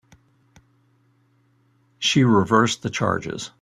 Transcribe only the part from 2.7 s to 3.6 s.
the charges.